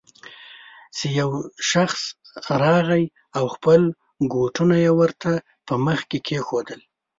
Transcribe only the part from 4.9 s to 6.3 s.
ورته په مخ کې